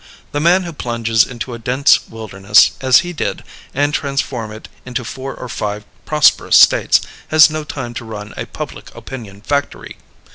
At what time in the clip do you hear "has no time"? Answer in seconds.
7.27-7.93